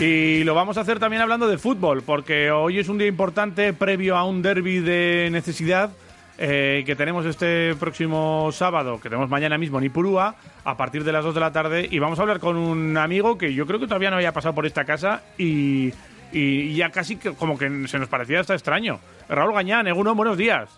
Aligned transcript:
Y 0.00 0.44
lo 0.44 0.54
vamos 0.54 0.78
a 0.78 0.82
hacer 0.82 1.00
también 1.00 1.22
hablando 1.22 1.48
de 1.48 1.58
fútbol, 1.58 2.02
porque 2.02 2.52
hoy 2.52 2.78
es 2.78 2.88
un 2.88 2.98
día 2.98 3.08
importante 3.08 3.72
previo 3.72 4.16
a 4.16 4.24
un 4.24 4.42
derby 4.42 4.78
de 4.78 5.28
necesidad 5.32 5.90
eh, 6.38 6.84
que 6.86 6.94
tenemos 6.94 7.26
este 7.26 7.74
próximo 7.74 8.50
sábado, 8.52 9.00
que 9.00 9.08
tenemos 9.08 9.28
mañana 9.28 9.58
mismo 9.58 9.78
en 9.78 9.86
Ipurúa, 9.86 10.36
a 10.64 10.76
partir 10.76 11.02
de 11.02 11.10
las 11.10 11.24
2 11.24 11.34
de 11.34 11.40
la 11.40 11.50
tarde. 11.50 11.88
Y 11.90 11.98
vamos 11.98 12.20
a 12.20 12.22
hablar 12.22 12.38
con 12.38 12.56
un 12.56 12.96
amigo 12.96 13.36
que 13.36 13.52
yo 13.52 13.66
creo 13.66 13.80
que 13.80 13.88
todavía 13.88 14.10
no 14.10 14.16
había 14.16 14.32
pasado 14.32 14.54
por 14.54 14.66
esta 14.66 14.84
casa 14.84 15.24
y, 15.36 15.92
y 16.30 16.76
ya 16.76 16.90
casi 16.90 17.16
que 17.16 17.32
como 17.32 17.58
que 17.58 17.88
se 17.88 17.98
nos 17.98 18.08
parecía 18.08 18.38
hasta 18.38 18.54
extraño. 18.54 19.00
Raúl 19.28 19.52
Gañán, 19.52 19.88
Eguno, 19.88 20.14
buenos 20.14 20.38
días. 20.38 20.70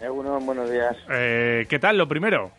Eguno, 0.00 0.40
buenos 0.40 0.68
días. 0.68 0.96
Eh, 1.12 1.64
¿Qué 1.68 1.78
tal, 1.78 1.96
lo 1.96 2.08
primero? 2.08 2.50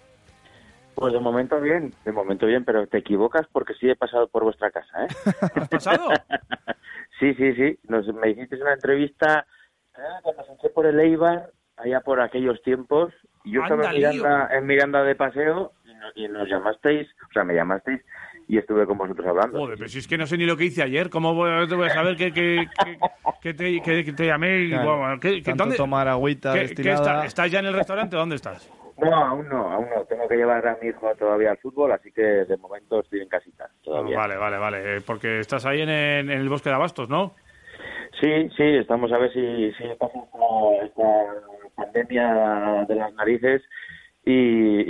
Pues 0.96 1.14
de 1.14 1.20
momento 1.20 1.60
bien, 1.60 1.94
de 2.06 2.12
momento 2.12 2.46
bien, 2.46 2.64
pero 2.64 2.88
te 2.88 3.00
equivocas 3.00 3.46
porque 3.52 3.74
sí 3.74 3.90
he 3.90 3.96
pasado 3.96 4.28
por 4.30 4.44
vuestra 4.44 4.72
casa, 4.72 5.06
¿eh? 5.06 5.08
¿Has 5.56 5.68
pasado? 5.70 6.10
sí, 7.20 7.34
sí, 7.36 7.54
sí. 7.54 7.78
Nos, 7.90 8.08
me 8.14 8.30
hiciste 8.30 8.56
una 8.62 8.74
entrevista 8.74 9.46
eh, 9.98 10.02
cuando 10.24 10.44
se 10.62 10.70
por 10.70 10.86
el 10.86 11.00
Eibar, 11.00 11.52
allá 11.78 12.00
por 12.02 12.22
aquellos 12.22 12.62
tiempos. 12.64 13.14
Y 13.44 13.52
yo 13.54 13.62
estaba 13.62 13.92
en 13.92 13.98
Miranda, 13.98 14.50
en 14.52 14.66
Miranda, 14.66 15.04
de 15.04 15.16
paseo 15.16 15.74
y, 16.16 16.24
y, 16.26 16.28
nos 16.30 16.48
llamasteis, 16.50 17.08
o 17.30 17.34
sea, 17.34 17.44
me 17.44 17.54
llamasteis 17.54 18.02
y 18.48 18.58
estuve 18.58 18.86
con 18.86 18.98
vosotros 18.98 19.28
hablando. 19.28 19.60
Joder, 19.60 19.78
pero 19.78 19.90
si 19.90 20.00
es 20.00 20.08
que 20.08 20.18
no 20.18 20.26
sé 20.26 20.38
ni 20.38 20.46
lo 20.46 20.56
que 20.58 20.66
hice 20.66 20.82
ayer, 20.82 21.10
¿cómo 21.10 21.34
voy, 21.36 21.68
te 21.68 21.76
voy 21.76 21.88
a 21.88 21.92
saber 21.92 22.16
que, 22.16 22.32
que, 22.32 22.68
que, 23.42 23.54
te, 23.54 23.82
que 23.82 24.14
te, 24.14 24.26
llamé? 24.26 24.70
Claro, 24.70 24.98
Bueno, 24.98 25.20
¿qué- 25.20 25.36
qué- 25.38 25.42
tanto 25.44 25.64
dónde- 25.66 25.78
tomar 25.78 26.08
agüita 26.08 26.54
destilada. 26.54 26.98
está- 26.98 27.26
¿Estás 27.26 27.52
ya 27.52 27.60
en 27.60 27.66
el 27.66 27.74
restaurante 27.74 28.16
o 28.16 28.20
dónde 28.20 28.36
estás? 28.36 28.70
No, 28.98 29.14
aún 29.14 29.50
no, 29.50 29.72
aún 29.72 29.88
no. 29.94 30.06
Tengo 30.06 30.28
que 30.28 30.36
llevar 30.38 30.66
a 30.68 30.78
mi 30.82 30.88
hijo 30.90 31.14
todavía 31.16 31.52
al 31.52 31.58
fútbol, 31.58 31.92
así 31.92 32.12
que 32.12 32.22
de 32.22 32.58
momento 32.58 33.02
estoy 33.02 33.22
en 33.22 33.28
casita 33.30 33.70
todavía. 33.84 34.18
Vale, 34.18 34.38
vale, 34.38 34.58
vale. 34.58 34.98
eh, 34.98 35.02
Porque 35.06 35.40
estás 35.40 35.66
ahí 35.66 35.82
en, 35.82 35.90
en 35.90 36.30
el 36.30 36.48
bosque 36.50 36.70
de 36.70 36.76
Abastos, 36.76 37.10
¿no? 37.10 37.34
Sí, 38.22 38.50
sí, 38.56 38.64
estamos 38.64 39.12
a 39.12 39.18
ver 39.18 39.32
si, 39.34 39.72
si 39.74 39.84
pasa 40.00 40.18
esta, 40.84 41.04
pandemia 41.76 42.86
de 42.88 42.96
las 42.96 43.14
narices 43.16 43.62
y, 44.24 44.32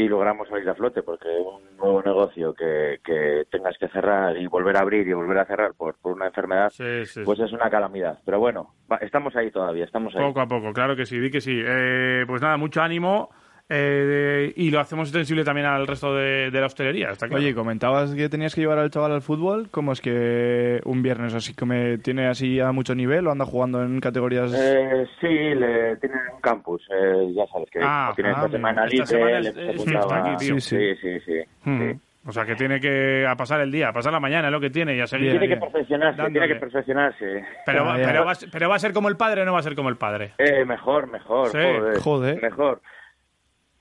y 0.03 0.07
logramos 0.07 0.47
salir 0.47 0.69
a 0.69 0.75
flote, 0.75 1.01
porque 1.01 1.27
un 1.27 1.75
nuevo 1.77 2.01
negocio 2.03 2.53
que, 2.53 2.99
que 3.03 3.45
tengas 3.51 3.75
que 3.79 3.87
cerrar 3.89 4.37
y 4.37 4.45
volver 4.47 4.77
a 4.77 4.81
abrir 4.81 5.07
y 5.07 5.13
volver 5.13 5.39
a 5.39 5.45
cerrar 5.45 5.73
por, 5.73 5.97
por 5.99 6.13
una 6.13 6.27
enfermedad, 6.27 6.69
Sí, 6.69 7.05
sí. 7.05 7.21
pues 7.25 7.39
es 7.39 7.51
una 7.51 7.69
calamidad. 7.71 8.19
Pero 8.23 8.39
bueno, 8.39 8.75
va- 8.89 8.97
estamos 8.97 9.35
ahí 9.35 9.49
todavía, 9.51 9.83
estamos 9.85 10.15
ahí. 10.15 10.21
Poco 10.23 10.41
a 10.41 10.47
poco, 10.47 10.71
claro 10.71 10.95
que 10.95 11.05
sí, 11.07 11.17
di 11.19 11.31
que 11.31 11.41
sí. 11.41 11.59
Eh, 11.65 12.23
pues 12.27 12.41
nada, 12.41 12.55
mucho 12.57 12.81
ánimo 12.81 13.29
eh, 13.69 14.53
y 14.55 14.69
lo 14.69 14.79
hacemos 14.79 15.07
extensible 15.09 15.43
también 15.43 15.65
al 15.67 15.87
resto 15.87 16.13
de, 16.15 16.51
de 16.51 16.59
la 16.59 16.67
hostelería, 16.67 17.09
está 17.09 17.27
claro. 17.27 17.41
Oye, 17.41 17.55
comentabas 17.55 18.13
que 18.13 18.29
tenías 18.29 18.53
que 18.53 18.61
llevar 18.61 18.77
al 18.77 18.91
chaval 18.91 19.11
al 19.11 19.21
fútbol. 19.21 19.69
¿Cómo 19.71 19.91
es 19.91 20.01
que 20.01 20.79
un 20.85 21.01
viernes 21.01 21.33
así 21.33 21.55
que 21.55 21.65
me 21.65 21.97
tiene 21.97 22.27
así 22.27 22.59
a 22.59 22.71
mucho 22.71 22.93
nivel 22.93 23.25
o 23.27 23.31
anda 23.31 23.45
jugando 23.45 23.81
en 23.83 23.99
categorías? 23.99 24.53
Eh, 24.55 25.07
sí, 25.19 25.27
le 25.27 25.95
tienen 25.97 26.19
un 26.33 26.41
campus, 26.41 26.81
eh, 26.91 27.33
ya 27.35 27.45
sabes 27.47 27.69
que 27.71 27.79
Ah, 27.81 28.11
tiene 28.15 28.29
ah, 28.31 28.33
esta 28.37 28.49
semana 28.49 28.85
esta 28.85 28.93
libre, 28.93 29.07
semana 29.07 29.39
es- 29.39 29.47
es 29.57 30.11
aquí, 30.11 30.45
tío. 30.45 30.59
Sí, 30.59 30.95
sí, 31.01 31.19
sí. 31.25 31.39
Hmm. 31.63 31.79
sí. 31.91 31.99
O 32.27 32.31
sea, 32.31 32.43
que 32.43 32.55
tiene 32.55 32.79
que 32.79 33.23
a 33.27 33.35
pasar 33.35 33.61
el 33.61 33.71
día, 33.71 33.89
a 33.89 33.93
pasar 33.93 34.11
la 34.11 34.19
mañana, 34.19 34.47
es 34.47 34.51
lo 34.51 34.59
que 34.59 34.71
tiene, 34.71 34.95
y 34.95 34.99
a 34.99 35.05
seguir. 35.05 35.27
Bien, 35.29 35.39
Tiene 35.39 35.53
que 35.55 35.61
perfeccionarse, 35.61 36.17
Dándole. 36.21 36.39
tiene 36.39 36.53
que 36.55 36.59
perfeccionarse. 36.59 37.45
Pero, 37.67 37.85
va, 37.85 37.93
Ya, 37.97 38.01
ya. 38.01 38.07
pero, 38.07 38.25
va, 38.25 38.31
a 38.31 38.35
ser- 38.35 38.49
pero 38.51 38.67
va 38.69 38.75
a 38.75 38.79
ser 38.79 38.93
como 38.93 39.09
el 39.09 39.15
padre 39.15 39.43
o 39.43 39.45
no 39.45 39.53
va 39.53 39.59
a 39.59 39.63
ser 39.63 39.75
como 39.75 39.89
el 39.89 39.97
padre. 39.97 40.33
Eh, 40.39 40.65
mejor, 40.65 41.07
mejor, 41.11 41.49
Sí. 41.49 41.57
joder, 41.59 41.97
Joder. 41.99 42.41
mejor. 42.41 42.81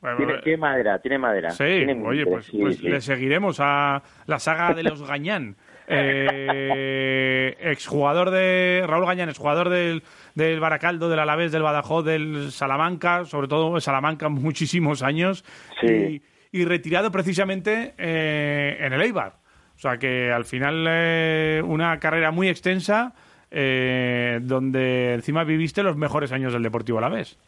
Bueno, 0.05 0.19
Tiene, 0.19 0.42
tiene 0.42 0.58
madera, 0.58 0.98
tiene 0.98 1.16
madera. 1.19 1.50
Sí, 1.52 1.64
Tiene 1.64 1.94
oye, 2.06 2.27
pues, 2.27 2.44
sí, 2.44 2.58
pues 2.60 2.77
sí. 2.77 2.88
le 2.88 3.00
seguiremos 3.00 3.56
a 3.58 4.02
la 4.27 4.38
saga 4.38 4.74
de 4.74 4.83
los 4.83 5.02
Gañán. 5.06 5.56
Eh, 5.86 7.56
exjugador 7.60 8.31
de 8.31 8.84
Raúl 8.87 9.04
Gañán, 9.06 9.28
exjugador 9.28 9.69
del, 9.69 10.03
del 10.34 10.59
Baracaldo, 10.60 11.09
del 11.10 11.19
Alavés, 11.19 11.53
del 11.53 11.62
Badajoz, 11.62 12.04
del 12.04 12.50
Salamanca, 12.53 13.25
sobre 13.26 13.48
todo 13.48 13.78
Salamanca 13.81 14.28
muchísimos 14.31 15.03
años, 15.03 15.44
Sí. 15.82 16.22
y, 16.53 16.60
y 16.60 16.65
retirado 16.65 17.10
precisamente 17.10 17.92
eh, 17.98 18.78
en 18.81 18.92
el 18.94 19.03
Eibar. 19.03 19.34
O 19.76 19.78
sea 19.78 19.98
que 19.98 20.31
al 20.32 20.44
final 20.47 20.86
eh, 20.88 21.62
una 21.65 21.98
carrera 21.98 22.31
muy 22.31 22.48
extensa 22.48 23.12
eh, 23.50 24.38
donde 24.42 25.15
encima 25.15 25.44
viviste 25.44 25.82
los 25.82 25.97
mejores 25.97 26.32
años 26.32 26.53
del 26.53 26.62
Deportivo 26.62 26.98
Alavés. 26.98 27.38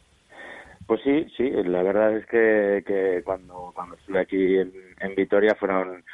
Pues 0.87 1.01
sí, 1.03 1.27
sí, 1.37 1.51
la 1.51 1.83
verdad 1.83 2.17
es 2.17 2.27
que, 2.27 2.85
que 2.87 3.23
cuando, 3.25 3.73
cuando 3.75 3.97
estuve 3.97 4.21
aquí 4.21 4.59
en, 4.59 4.73
en 5.01 5.15
Vitoria 5.17 5.55
fueron 5.59 6.05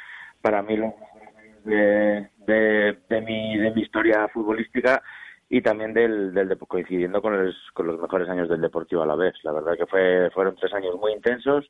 para 0.41 0.63
mí 0.63 0.75
los 0.77 0.93
mejores 0.95 1.37
años 1.37 1.63
de, 1.63 2.29
de, 2.47 2.97
de 3.07 3.21
mi, 3.21 3.57
de 3.57 3.71
mi 3.71 3.81
historia 3.81 4.27
futbolística 4.29 5.01
y 5.49 5.61
también 5.61 5.93
del, 5.93 6.33
del 6.33 6.57
coincidiendo 6.57 7.21
con 7.21 7.37
los, 7.37 7.55
con 7.73 7.85
los 7.85 8.01
mejores 8.01 8.27
años 8.27 8.49
del 8.49 8.61
Deportivo 8.61 9.03
a 9.03 9.05
la 9.05 9.15
vez. 9.15 9.35
La 9.43 9.51
verdad 9.51 9.77
que 9.77 9.85
fue, 9.85 10.31
fueron 10.33 10.55
tres 10.55 10.73
años 10.73 10.95
muy 10.99 11.13
intensos, 11.13 11.69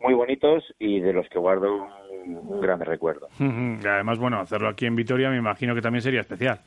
muy 0.00 0.14
bonitos 0.14 0.64
y 0.80 0.98
de 0.98 1.12
los 1.12 1.28
que 1.28 1.38
guardo 1.38 1.88
un, 2.24 2.60
gran 2.60 2.80
recuerdo. 2.80 3.28
Y 3.38 3.86
además, 3.86 4.18
bueno, 4.18 4.40
hacerlo 4.40 4.68
aquí 4.68 4.86
en 4.86 4.96
Vitoria 4.96 5.30
me 5.30 5.36
imagino 5.36 5.76
que 5.76 5.80
también 5.80 6.02
sería 6.02 6.22
especial. 6.22 6.58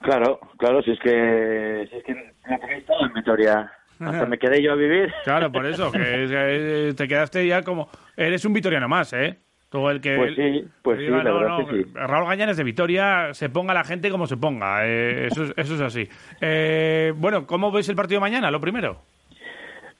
Claro, 0.00 0.40
claro, 0.56 0.82
si 0.82 0.92
es 0.92 1.00
que, 1.00 1.86
si 1.90 1.96
es 1.96 2.04
que 2.04 2.14
lo 2.14 2.58
tenéis 2.58 2.86
todo 2.86 3.06
en 3.06 3.12
Vitoria. 3.12 3.70
Hasta 4.10 4.26
me 4.26 4.38
quedé 4.38 4.62
yo 4.62 4.72
a 4.72 4.76
vivir. 4.76 5.12
Claro, 5.24 5.50
por 5.52 5.66
eso, 5.66 5.90
que 5.92 6.94
te 6.96 7.08
quedaste 7.08 7.46
ya 7.46 7.62
como... 7.62 7.88
Eres 8.16 8.44
un 8.44 8.52
vitoriano 8.52 8.88
más, 8.88 9.12
¿eh? 9.12 9.38
Tú 9.70 9.88
el 9.88 10.00
que... 10.00 10.16
Pues 10.16 10.34
sí, 10.36 10.68
pues 10.82 10.98
sí, 10.98 11.04
diga, 11.04 11.22
la 11.22 11.30
no, 11.30 11.38
verdad 11.38 11.58
no, 11.58 11.66
que 11.66 11.82
sí. 11.84 11.90
Raúl 11.94 12.28
Gañán 12.28 12.50
es 12.50 12.58
de 12.58 12.64
Vitoria, 12.64 13.32
se 13.32 13.48
ponga 13.48 13.72
la 13.72 13.84
gente 13.84 14.10
como 14.10 14.26
se 14.26 14.36
ponga. 14.36 14.86
eh, 14.86 15.28
eso, 15.28 15.44
es, 15.44 15.54
eso 15.56 15.74
es 15.76 15.80
así. 15.80 16.08
Eh, 16.42 17.14
bueno, 17.16 17.46
¿cómo 17.46 17.72
ves 17.72 17.88
el 17.88 17.96
partido 17.96 18.20
mañana? 18.20 18.50
Lo 18.50 18.60
primero. 18.60 19.00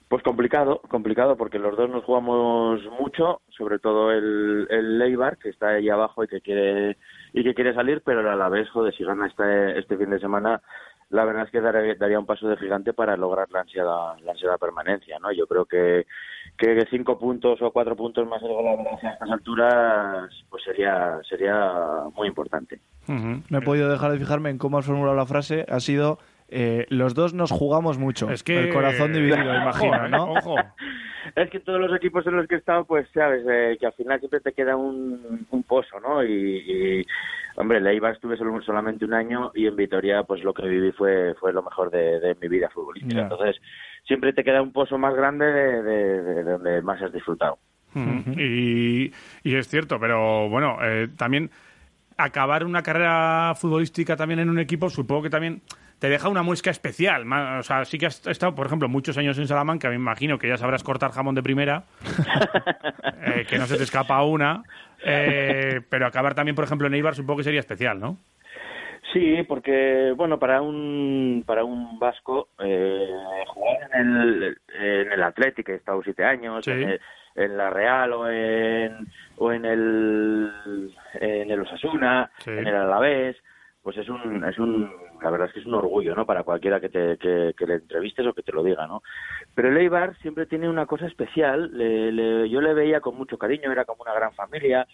Pues 0.09 0.23
complicado, 0.23 0.83
complicado 0.89 1.39
porque 1.39 1.59
los 1.59 1.75
dos 1.75 1.89
nos 1.89 2.05
jugamos 2.05 2.83
mucho, 3.01 3.41
sobre 3.49 3.79
todo 3.79 4.13
el, 4.13 4.67
el 4.69 4.99
Leibar 4.99 5.39
que 5.39 5.49
está 5.49 5.69
ahí 5.69 5.89
abajo 5.89 6.23
y 6.23 6.29
que 6.29 6.43
quiere 6.43 6.99
y 7.33 7.43
que 7.43 7.55
quiere 7.55 7.73
salir, 7.73 8.03
pero 8.05 8.31
a 8.31 8.37
la 8.37 8.51
vez, 8.51 8.69
joder, 8.69 8.95
si 8.95 9.05
gana 9.05 9.27
este, 9.27 9.79
este 9.79 9.97
fin 9.97 10.11
de 10.11 10.21
semana, 10.21 10.61
la 11.13 11.25
verdad 11.27 11.45
es 11.45 11.51
que 11.51 11.61
daría, 11.61 11.95
daría 11.95 12.19
un 12.19 12.27
paso 12.27 12.49
de 12.49 12.57
gigante 12.57 12.95
para 12.95 13.17
lograr 13.17 13.51
la 13.51 13.61
ansiada, 13.61 14.17
la 14.25 14.33
ansiada 14.33 14.57
permanencia, 14.57 15.19
¿no? 15.19 15.31
Yo 15.31 15.47
creo 15.47 15.67
que, 15.67 16.07
que 16.57 16.87
cinco 16.91 17.19
puntos 17.19 17.61
o 17.61 17.71
cuatro 17.71 17.95
puntos 17.95 18.27
más 18.27 18.43
el 18.43 18.49
gol 18.49 18.67
a 18.67 18.95
estas 18.95 19.31
alturas, 19.31 20.31
pues 20.49 20.65
sería, 20.65 21.21
sería 21.29 22.05
muy 22.15 22.29
importante. 22.29 22.81
Ujú. 23.07 23.43
No 23.51 23.59
he 23.59 23.63
podido 23.63 23.91
dejar 23.91 24.13
de 24.13 24.19
fijarme 24.19 24.51
en 24.51 24.59
cómo 24.59 24.79
has 24.79 24.87
formulado 24.87 25.15
la 25.15 25.27
frase. 25.27 25.67
Ha 25.69 25.81
sido, 25.81 26.19
eh, 26.53 26.87
los 26.91 27.15
dos 27.15 27.35
nos 27.35 27.51
jugamos 27.51 27.99
mucho. 27.99 28.31
Es 28.31 28.43
que... 28.43 28.59
El 28.69 28.73
corazón 28.73 29.13
dividido, 29.13 29.37
imagino. 29.63 30.09
¿no? 30.09 30.33
Ojo. 30.33 30.57
Es 31.37 31.49
que 31.51 31.61
todos 31.61 31.81
los 31.81 31.95
equipos 31.97 32.27
en 32.27 32.37
los 32.37 32.47
que 32.49 32.57
he 32.57 32.59
estado, 32.59 32.85
pues 32.85 33.09
sabes, 33.15 33.45
eh, 33.49 33.77
que 33.79 33.87
al 33.87 33.93
final 33.95 34.19
siempre 34.19 34.41
te 34.41 34.53
queda 34.53 34.77
un, 34.77 35.47
un 35.51 35.63
pozo, 35.63 35.99
¿no? 36.01 36.23
Y, 36.25 36.29
y, 36.31 37.07
hombre, 37.57 37.79
en 37.79 37.87
Eibar 37.87 38.13
estuve 38.15 38.37
solo, 38.37 38.61
solamente 38.63 39.05
un 39.05 39.15
año 39.15 39.51
y 39.55 39.67
en 39.67 39.77
Vitoria, 39.77 40.25
pues 40.25 40.43
lo 40.43 40.53
que 40.53 40.67
viví 40.67 40.91
fue, 40.93 41.35
fue 41.39 41.53
lo 41.53 41.63
mejor 41.63 41.91
de, 41.91 42.19
de 42.21 42.37
mi 42.41 42.49
vida 42.49 42.69
futbolística. 42.71 43.23
Entonces, 43.23 43.57
siempre 44.05 44.33
te 44.33 44.43
queda 44.45 44.61
un 44.63 44.73
pozo 44.73 44.99
más 44.99 45.15
grande 45.15 45.47
de, 45.47 45.83
de- 45.83 46.23
de 46.23 46.43
donde 46.43 46.83
más 46.83 47.01
has 47.01 47.13
disfrutado. 47.13 47.59
Y, 48.37 49.13
y 49.43 49.55
es 49.55 49.69
cierto, 49.69 50.01
pero 50.01 50.49
bueno, 50.49 50.79
eh, 50.83 51.09
también 51.17 51.51
acabar 52.17 52.65
una 52.65 52.83
carrera 52.83 53.55
futbolística 53.57 54.17
también 54.17 54.41
en 54.41 54.51
un 54.51 54.59
equipo, 54.59 54.91
supongo 54.91 55.23
que 55.23 55.31
también 55.31 55.61
te 56.03 56.09
deja 56.09 56.29
una 56.29 56.43
muesca 56.43 56.69
especial. 56.69 57.23
O 57.61 57.63
sea, 57.63 57.85
sí 57.85 57.97
que 57.97 58.07
has 58.07 58.27
estado, 58.27 58.57
por 58.57 58.67
ejemplo, 58.67 58.89
muchos 58.89 59.17
años 59.19 59.39
en 59.39 59.47
Salamanca, 59.47 59.89
me 59.89 59.95
imagino 59.95 60.37
que 60.37 60.49
ya 60.49 60.57
sabrás 60.57 60.83
cortar 60.83 61.13
jamón 61.13 61.37
de 61.37 61.45
primera, 61.45 61.85
eh, 63.25 63.47
que 63.49 63.57
no 63.57 63.67
se 63.67 63.77
te 63.77 63.85
escapa 63.85 64.21
una, 64.25 64.65
eh, 65.05 65.81
pero 65.89 66.05
acabar 66.07 66.35
también, 66.35 66.57
por 66.57 66.65
ejemplo, 66.65 66.89
en 66.89 66.95
Eibar 66.95 67.15
supongo 67.15 67.37
que 67.39 67.45
sería 67.45 67.61
especial, 67.61 68.01
¿no? 68.01 68.17
Sí, 69.13 69.45
porque 69.47 70.13
bueno, 70.17 70.41
para 70.41 70.61
un 70.61 71.45
para 71.47 71.63
un 71.63 72.01
vasco 72.01 72.49
eh, 72.59 73.09
jugar 73.47 73.89
en 73.95 74.17
el 74.17 74.59
en 74.81 75.13
el 75.13 75.23
Athletic 75.23 75.69
he 75.69 75.75
estado 75.77 76.03
siete 76.03 76.25
años, 76.25 76.65
Sí. 76.65 76.73
en, 76.73 76.83
el- 76.89 77.01
en 77.37 77.57
la 77.57 77.71
Real 77.71 78.13
o 78.13 78.29
en 78.29 79.07
o 79.37 79.53
en 79.53 79.65
el 79.65 80.51
en 81.21 81.49
el 81.51 81.61
Osasuna, 81.61 82.29
Sí. 82.39 82.51
en 82.51 82.67
el 82.67 82.75
Alavés, 82.75 83.37
pues 83.83 83.97
es 83.99 84.09
un 84.09 84.45
es 84.45 84.59
un 84.59 84.91
la 85.23 85.31
verdad 85.31 85.49
es 85.49 85.55
que 85.55 85.61
es 85.61 85.67
un 85.67 85.75
orgullo, 85.75 86.15
¿no? 86.15 86.27
Para 86.27 86.43
cualquiera 86.43 86.81
que 86.81 86.89
te 86.89 87.17
que, 87.19 87.55
que 87.57 87.67
le 87.67 87.75
entrevistes 87.75 88.27
o 88.27 88.35
que 88.35 88.43
te 88.43 88.53
lo 88.53 88.63
diga, 88.63 88.87
¿no? 88.87 89.03
Pero 89.55 89.69
el 89.69 89.77
Eibar 89.79 90.17
siempre 90.19 90.47
tiene 90.47 90.69
una 90.69 90.87
cosa 90.87 91.07
especial. 91.07 91.71
le- 91.77 92.13
le- 92.13 92.49
yo 92.51 92.61
le 92.61 92.75
veía 92.75 93.01
con 93.01 93.17
mucho 93.17 93.39
cariño, 93.39 93.71
era 93.73 93.85
como 93.85 94.03
una 94.03 94.15
gran 94.15 94.33
familia 94.35 94.87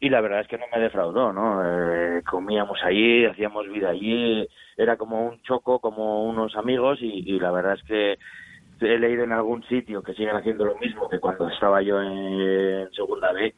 y 0.00 0.08
la 0.10 0.20
verdad 0.20 0.40
es 0.40 0.48
que 0.48 0.58
no 0.58 0.66
me 0.72 0.80
defraudó, 0.80 1.32
¿no? 1.32 1.62
Eh, 1.64 2.22
comíamos 2.24 2.78
allí, 2.82 3.24
hacíamos 3.24 3.68
vida 3.68 3.90
allí, 3.90 4.46
era 4.76 4.96
como 4.96 5.26
un 5.26 5.40
choco, 5.42 5.78
como 5.80 6.24
unos 6.24 6.56
amigos 6.56 6.98
y, 7.00 7.22
y 7.26 7.38
la 7.40 7.50
verdad 7.52 7.74
es 7.74 7.82
que 7.84 8.18
he 8.80 8.98
leído 8.98 9.24
en 9.24 9.32
algún 9.32 9.62
sitio 9.64 10.02
que 10.02 10.14
siguen 10.14 10.36
haciendo 10.36 10.64
lo 10.64 10.76
mismo 10.78 11.08
que 11.08 11.20
cuando 11.20 11.48
estaba 11.48 11.80
yo 11.82 12.00
en 12.02 12.90
segunda 12.92 13.32
B 13.32 13.54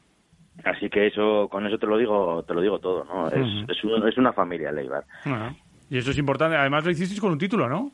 Así 0.63 0.89
que 0.89 1.07
eso, 1.07 1.47
con 1.49 1.65
eso 1.67 1.77
te 1.77 1.85
lo 1.85 1.97
digo, 1.97 2.43
te 2.43 2.53
lo 2.53 2.61
digo 2.61 2.79
todo, 2.79 3.03
¿no? 3.05 3.27
Es, 3.29 3.45
es, 3.69 3.83
un- 3.83 4.07
es 4.07 4.17
una 4.17 4.33
familia 4.33 4.69
el 4.71 4.79
Eibar. 4.79 5.05
Ajá. 5.23 5.53
Y 5.89 5.97
eso 5.97 6.11
es 6.11 6.17
importante. 6.17 6.55
Además 6.57 6.83
lo 6.85 6.91
hicisteis 6.91 7.19
con 7.21 7.31
un 7.31 7.37
título, 7.37 7.67
¿no? 7.69 7.91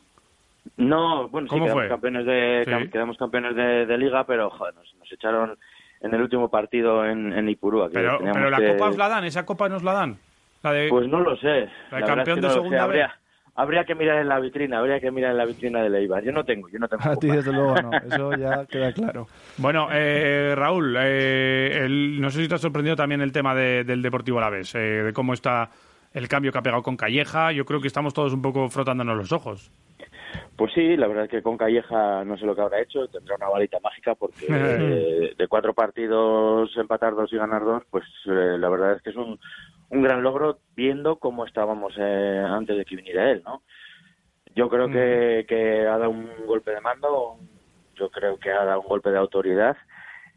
No, 0.76 1.28
bueno, 1.28 1.46
sí, 1.46 1.50
¿Cómo 1.50 1.64
quedamos 1.66 1.82
fue? 1.82 1.88
campeones 1.88 2.26
de 2.26 2.64
Sí. 2.66 2.88
quedamos 2.90 3.16
campeones 3.18 3.54
de, 3.54 3.86
de 3.86 3.98
liga, 3.98 4.24
pero 4.24 4.48
joder, 4.50 4.74
nos, 4.74 4.94
nos 4.98 5.12
echaron 5.12 5.58
en 6.00 6.14
el 6.14 6.22
último 6.22 6.50
partido 6.50 7.04
en, 7.04 7.32
en 7.32 7.48
Ipurúa. 7.48 7.88
que 7.88 7.94
Pero, 7.94 8.18
la 8.50 8.56
que- 8.58 8.72
copa 8.72 8.88
os 8.88 8.96
la 8.96 9.08
dan, 9.08 9.24
esa 9.24 9.44
copa 9.44 9.68
nos 9.68 9.82
la 9.82 9.92
dan. 9.92 10.16
La 10.62 10.72
de... 10.72 10.88
Pues 10.88 11.06
no 11.08 11.20
lo 11.20 11.36
sé. 11.36 11.46
La 11.48 11.54
de 11.54 11.68
verdad 11.90 12.06
campeón 12.06 12.20
es 12.20 12.24
que 12.24 12.34
de 12.34 12.40
no 12.40 12.48
lo 12.48 12.48
sé. 12.48 12.54
segunda 12.54 12.82
habría, 12.82 13.14
habría 13.54 13.84
que 13.84 13.94
mirar 13.94 14.18
en 14.18 14.28
la 14.28 14.40
vitrina, 14.40 14.78
habría 14.78 14.98
que 15.00 15.10
mirar 15.10 15.32
en 15.32 15.36
la 15.36 15.44
vitrina 15.44 15.82
de 15.82 15.98
Eibar. 15.98 16.24
Yo 16.24 16.32
no 16.32 16.44
tengo, 16.44 16.68
yo 16.70 16.78
no 16.78 16.88
tengo. 16.88 17.02
A 17.08 17.16
ti, 17.16 17.28
desde 17.28 17.52
luego, 17.52 17.74
no. 17.82 17.90
Eso 17.98 18.32
ya 18.34 18.64
queda 18.64 18.92
claro. 18.92 19.26
Bueno, 19.58 19.88
eh, 19.92 20.54
Raúl, 20.56 20.96
eh, 20.98 21.82
el- 21.84 22.18
no 22.20 22.30
sé 22.30 22.42
si 22.42 22.48
te 22.48 22.54
ha 22.54 22.58
sorprendido 22.58 22.96
también 22.96 23.20
el 23.20 23.32
tema 23.32 23.54
de- 23.54 23.84
del 23.84 24.00
Deportivo 24.00 24.38
Alavés, 24.38 24.74
eh, 24.74 24.78
de 24.78 25.12
cómo 25.12 25.34
está 25.34 25.68
el 26.14 26.28
cambio 26.28 26.52
que 26.52 26.58
ha 26.58 26.62
pegado 26.62 26.82
con 26.82 26.96
Calleja. 26.96 27.52
Yo 27.52 27.64
creo 27.64 27.80
que 27.80 27.88
estamos 27.88 28.14
todos 28.14 28.32
un 28.32 28.40
poco 28.40 28.68
frotándonos 28.70 29.16
los 29.16 29.32
ojos. 29.32 29.70
Pues 30.56 30.72
sí, 30.72 30.96
la 30.96 31.08
verdad 31.08 31.24
es 31.24 31.30
que 31.30 31.42
con 31.42 31.56
Calleja 31.56 32.24
no 32.24 32.36
sé 32.36 32.46
lo 32.46 32.54
que 32.54 32.62
habrá 32.62 32.80
hecho, 32.80 33.06
tendrá 33.08 33.36
una 33.36 33.48
varita 33.48 33.78
mágica 33.80 34.14
porque 34.14 34.46
eh, 34.48 35.34
de 35.36 35.48
cuatro 35.48 35.74
partidos 35.74 36.70
empatar 36.76 37.14
dos 37.14 37.32
y 37.32 37.36
ganar 37.36 37.64
dos, 37.64 37.82
pues 37.90 38.04
eh, 38.26 38.56
la 38.58 38.68
verdad 38.68 38.94
es 38.94 39.02
que 39.02 39.10
es 39.10 39.16
un, 39.16 39.38
un 39.90 40.02
gran 40.02 40.22
logro 40.22 40.58
viendo 40.76 41.16
cómo 41.16 41.44
estábamos 41.44 41.94
eh, 41.98 42.44
antes 42.48 42.76
de 42.76 42.84
que 42.84 42.96
viniera 42.96 43.30
él, 43.30 43.42
¿no? 43.44 43.62
Yo 44.56 44.68
creo 44.68 44.88
que, 44.88 45.44
que 45.48 45.80
ha 45.80 45.98
dado 45.98 46.10
un 46.10 46.30
golpe 46.46 46.70
de 46.70 46.80
mando, 46.80 47.38
yo 47.96 48.08
creo 48.10 48.38
que 48.38 48.52
ha 48.52 48.64
dado 48.64 48.82
un 48.82 48.86
golpe 48.86 49.10
de 49.10 49.18
autoridad 49.18 49.76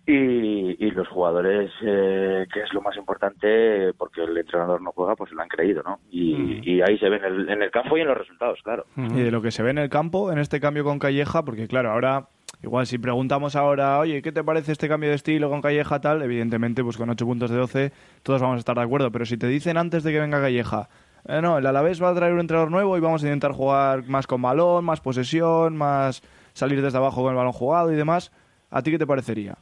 y, 0.09 0.86
y 0.86 0.92
los 0.92 1.06
jugadores, 1.09 1.69
eh, 1.81 2.45
que 2.54 2.62
es 2.62 2.74
lo 2.74 2.81
más 2.81 2.95
importante, 2.95 3.94
porque 3.98 4.24
el 4.24 4.38
entrenador 4.38 4.81
no 4.81 4.94
juega, 4.94 5.18
pues 5.18 5.33
lo 5.33 5.42
han 5.42 5.50
creído, 5.50 5.83
¿no? 5.83 6.00
Y, 6.09 6.62
y 6.63 6.81
ahí 6.81 6.98
se 6.98 7.09
ve 7.09 7.18
en 7.18 7.25
el, 7.25 7.50
en 7.50 7.62
el 7.62 7.69
campo 7.69 7.98
y 7.98 8.01
en 8.01 8.07
los 8.07 8.18
resultados, 8.18 8.57
claro. 8.63 8.86
Y 8.95 9.21
de 9.21 9.31
lo 9.31 9.42
que 9.42 9.51
se 9.51 9.63
ve 9.63 9.71
en 9.71 9.80
el 9.80 9.89
campo, 9.89 10.31
en 10.31 10.39
este 10.39 10.62
cambio 10.62 10.86
con 10.86 10.98
Calleja, 10.98 11.44
porque 11.44 11.68
claro, 11.68 11.92
ahora, 11.92 12.30
igual 12.63 12.88
si 12.88 12.98
preguntamos 12.98 13.57
ahora, 13.57 14.00
oye, 14.00 14.21
¿qué 14.21 14.31
te 14.31 14.45
parece 14.45 14.71
este 14.71 14.88
cambio 14.88 15.09
de 15.09 15.18
estilo 15.18 15.50
con 15.50 15.62
Calleja 15.62 16.00
tal? 16.00 16.21
Evidentemente, 16.21 16.86
pues 16.86 16.95
con 16.95 17.09
8 17.09 17.25
puntos 17.25 17.51
de 17.51 17.57
12 17.57 17.92
todos 18.24 18.42
vamos 18.42 18.56
a 18.56 18.59
estar 18.59 18.77
de 18.77 18.83
acuerdo, 18.83 19.12
pero 19.12 19.25
si 19.25 19.36
te 19.36 19.48
dicen 19.48 19.75
antes 19.75 20.04
de 20.04 20.13
que 20.13 20.21
venga 20.21 20.39
Calleja, 20.39 20.88
eh, 21.27 21.42
no, 21.42 21.57
el 21.57 21.65
Alavés 21.65 22.01
va 22.01 22.12
a 22.12 22.15
traer 22.15 22.31
un 22.31 22.39
entrenador 22.39 22.71
nuevo 22.71 22.95
y 22.95 23.01
vamos 23.01 23.24
a 23.24 23.27
intentar 23.27 23.51
jugar 23.51 24.07
más 24.07 24.25
con 24.25 24.42
balón, 24.42 24.86
más 24.86 25.01
posesión, 25.01 25.75
más 25.75 26.24
salir 26.54 26.81
desde 26.81 26.98
abajo 26.98 27.24
con 27.24 27.31
el 27.31 27.36
balón 27.36 27.51
jugado 27.51 27.92
y 27.92 27.98
demás, 27.98 28.31
¿a 28.69 28.81
ti 28.81 28.92
qué 28.92 28.98
te 28.98 29.06
parecería? 29.06 29.57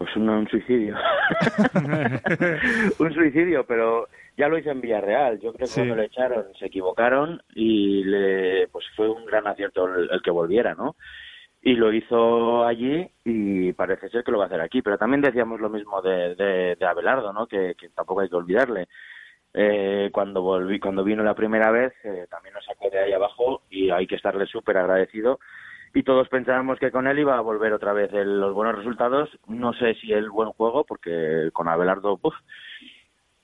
Pues 0.00 0.16
un, 0.16 0.30
un 0.30 0.48
suicidio. 0.48 0.96
un 2.98 3.12
suicidio, 3.12 3.66
pero 3.66 4.08
ya 4.34 4.48
lo 4.48 4.56
hice 4.56 4.70
en 4.70 4.80
Villarreal. 4.80 5.34
Yo 5.40 5.52
creo 5.52 5.58
que 5.58 5.66
Sí. 5.66 5.80
cuando 5.80 5.96
le 5.96 6.04
echaron 6.06 6.46
se 6.58 6.64
equivocaron 6.66 7.42
y 7.54 8.02
le, 8.04 8.66
pues 8.68 8.86
fue 8.96 9.10
un 9.10 9.26
gran 9.26 9.46
acierto 9.46 9.84
el, 9.94 10.08
el 10.10 10.22
que 10.22 10.30
volviera, 10.30 10.74
¿no? 10.74 10.96
Y 11.60 11.74
lo 11.74 11.92
hizo 11.92 12.64
allí 12.64 13.10
y 13.26 13.74
parece 13.74 14.08
ser 14.08 14.24
que 14.24 14.32
lo 14.32 14.38
va 14.38 14.44
a 14.44 14.46
hacer 14.46 14.62
aquí. 14.62 14.80
Pero 14.80 14.96
también 14.96 15.20
decíamos 15.20 15.60
lo 15.60 15.68
mismo 15.68 16.00
de, 16.00 16.34
de, 16.34 16.76
de 16.76 16.86
Abelardo, 16.86 17.34
¿no? 17.34 17.46
Que, 17.46 17.74
que 17.78 17.90
tampoco 17.90 18.22
hay 18.22 18.30
que 18.30 18.36
olvidarle. 18.36 18.88
Eh, 19.52 20.08
cuando 20.14 20.40
volví, 20.40 20.80
cuando 20.80 21.04
vino 21.04 21.22
la 21.22 21.34
primera 21.34 21.70
vez, 21.70 21.92
eh, 22.04 22.26
también 22.30 22.54
nos 22.54 22.64
sacó 22.64 22.88
de 22.88 23.00
ahí 23.00 23.12
abajo 23.12 23.60
y 23.68 23.90
hay 23.90 24.06
que 24.06 24.14
estarle 24.14 24.46
súper 24.46 24.78
agradecido. 24.78 25.40
Y 25.94 26.02
todos 26.04 26.28
pensábamos 26.28 26.78
que 26.78 26.90
con 26.92 27.06
él 27.06 27.18
iba 27.18 27.36
a 27.36 27.40
volver 27.40 27.72
otra 27.72 27.92
vez 27.92 28.12
el- 28.12 28.40
los 28.40 28.54
buenos 28.54 28.76
resultados. 28.76 29.28
No 29.48 29.72
sé 29.72 29.94
si 29.94 30.12
el 30.12 30.30
buen 30.30 30.50
juego, 30.50 30.84
porque 30.84 31.50
con 31.52 31.68
Abelardo, 31.68 32.18
uf, 32.22 32.34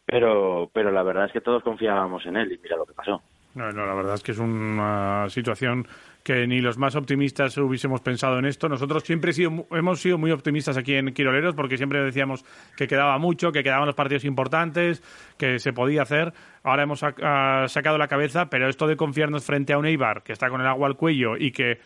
pero, 0.05 0.71
pero 0.73 0.91
la 0.93 1.03
verdad 1.03 1.27
es 1.27 1.33
que 1.33 1.41
todos 1.41 1.63
confiábamos 1.63 2.25
en 2.27 2.37
él 2.37 2.53
y 2.53 2.59
mira 2.63 2.77
lo 2.77 2.87
que 2.87 2.95
pasó. 2.95 3.21
No, 3.55 3.73
no, 3.73 3.87
la 3.87 3.95
verdad 3.95 4.15
es 4.15 4.23
que 4.23 4.33
es 4.33 4.39
una 4.39 5.27
situación 5.31 5.87
que 6.23 6.47
ni 6.47 6.61
los 6.61 6.77
más 6.77 6.95
optimistas 6.95 7.57
hubiésemos 7.57 8.03
pensado 8.03 8.39
en 8.39 8.45
esto. 8.45 8.69
Nosotros 8.69 9.03
siempre 9.03 9.33
sido 9.33 9.65
hemos 9.71 10.01
sido 10.01 10.19
muy 10.19 10.31
optimistas 10.31 10.77
aquí 10.77 10.95
en 10.95 11.15
Quiroleros 11.15 11.55
porque 11.55 11.79
siempre 11.79 12.05
decíamos 12.05 12.45
que 12.77 12.87
quedaba 12.87 13.17
mucho, 13.19 13.53
que 13.53 13.63
quedaban 13.63 13.87
los 13.87 13.95
partidos 13.95 14.25
importantes, 14.27 15.03
que 15.39 15.59
se 15.59 15.73
podía 15.73 16.03
hacer. 16.03 16.35
Ahora 16.65 16.83
hemos 16.83 17.03
ah, 17.03 17.65
sacado 17.69 17.97
la 17.97 18.09
cabeza, 18.09 18.51
pero 18.51 18.69
esto 18.69 18.87
de 18.87 18.97
confiarnos 18.97 19.45
frente 19.47 19.73
a 19.73 19.79
un 19.79 19.87
Eibar 19.87 20.23
que 20.23 20.33
está 20.35 20.51
con 20.51 20.61
el 20.61 20.67
agua 20.67 20.87
al 20.89 20.97
cuello 20.97 21.37
y 21.39 21.51
que 21.51 21.79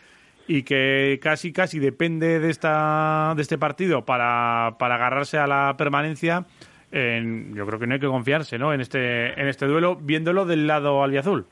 y 0.47 0.63
que 0.63 1.19
casi 1.21 1.51
casi 1.53 1.79
depende 1.79 2.39
de 2.39 2.49
esta 2.49 3.33
de 3.35 3.41
este 3.41 3.57
partido 3.57 4.03
para, 4.05 4.75
para 4.79 4.95
agarrarse 4.95 5.37
a 5.37 5.47
la 5.47 5.75
permanencia, 5.77 6.45
en- 6.91 7.53
yo 7.55 7.65
creo 7.65 7.79
que 7.79 7.87
no 7.87 7.93
hay 7.93 7.99
que 7.99 8.07
confiarse, 8.07 8.57
¿no? 8.57 8.73
En 8.73 8.81
este 8.81 9.39
en 9.39 9.47
este 9.47 9.65
duelo 9.65 9.95
viéndolo 9.95 10.45
del 10.45 10.67
lado 10.67 11.03
albiazul. 11.03 11.45